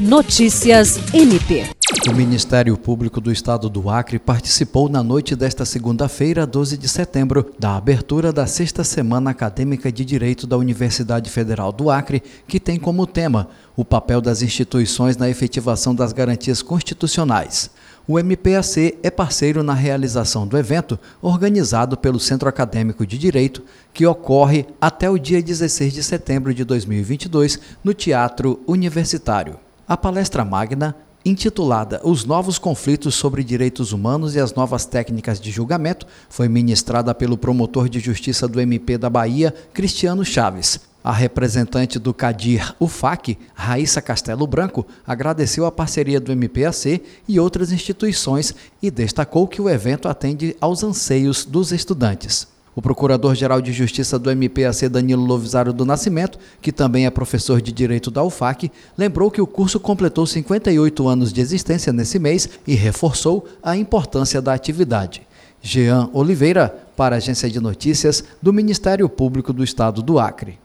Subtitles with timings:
[0.00, 1.66] Notícias MP.
[2.08, 7.52] O Ministério Público do Estado do Acre participou na noite desta segunda-feira, 12 de setembro,
[7.58, 12.78] da abertura da sexta Semana Acadêmica de Direito da Universidade Federal do Acre, que tem
[12.78, 17.70] como tema o papel das instituições na efetivação das garantias constitucionais.
[18.08, 23.62] O MPAC é parceiro na realização do evento, organizado pelo Centro Acadêmico de Direito,
[23.92, 29.58] que ocorre até o dia 16 de setembro de 2022 no Teatro Universitário.
[29.90, 30.94] A palestra magna,
[31.24, 37.12] intitulada Os Novos Conflitos sobre Direitos Humanos e as Novas Técnicas de Julgamento, foi ministrada
[37.12, 40.78] pelo promotor de justiça do MP da Bahia, Cristiano Chaves.
[41.02, 47.72] A representante do CADIR UFAC, Raíssa Castelo Branco, agradeceu a parceria do MPAC e outras
[47.72, 52.46] instituições e destacou que o evento atende aos anseios dos estudantes.
[52.80, 57.70] O Procurador-Geral de Justiça do MPAC, Danilo Lovisaro do Nascimento, que também é professor de
[57.70, 62.74] Direito da UFAC, lembrou que o curso completou 58 anos de existência nesse mês e
[62.74, 65.20] reforçou a importância da atividade.
[65.60, 70.58] Jean Oliveira, para a Agência de Notícias do Ministério Público do Estado do Acre.